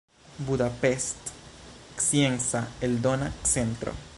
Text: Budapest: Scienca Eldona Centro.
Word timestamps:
Budapest: 0.37 1.31
Scienca 1.95 2.71
Eldona 2.79 3.31
Centro. 3.43 3.93